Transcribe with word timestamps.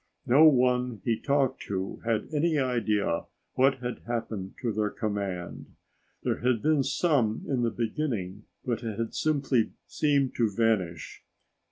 No 0.25 0.45
one 0.45 0.99
he 1.05 1.19
talked 1.19 1.61
to 1.67 1.97
had 2.03 2.27
any 2.33 2.57
idea 2.57 3.25
what 3.53 3.75
had 3.81 3.99
happened 4.07 4.55
to 4.59 4.73
their 4.73 4.89
command. 4.89 5.75
There 6.23 6.39
had 6.39 6.63
been 6.63 6.81
some 6.81 7.45
in 7.47 7.61
the 7.61 7.69
beginning, 7.69 8.45
but 8.65 8.81
it 8.81 8.97
had 8.97 9.13
simply 9.13 9.73
seemed 9.85 10.33
to 10.37 10.49
vanish. 10.49 11.23